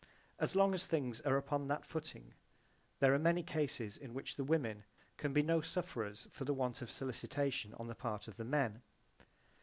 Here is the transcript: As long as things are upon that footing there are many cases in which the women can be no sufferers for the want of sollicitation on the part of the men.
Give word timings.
As 0.39 0.55
long 0.55 0.73
as 0.73 0.87
things 0.87 1.21
are 1.21 1.37
upon 1.37 1.67
that 1.67 1.85
footing 1.85 2.33
there 2.99 3.13
are 3.13 3.19
many 3.19 3.43
cases 3.43 3.97
in 3.97 4.15
which 4.15 4.35
the 4.35 4.43
women 4.43 4.83
can 5.17 5.31
be 5.31 5.43
no 5.43 5.61
sufferers 5.61 6.27
for 6.31 6.43
the 6.43 6.55
want 6.55 6.81
of 6.81 6.89
sollicitation 6.89 7.75
on 7.79 7.85
the 7.85 7.93
part 7.93 8.27
of 8.27 8.37
the 8.37 8.45
men. 8.45 8.81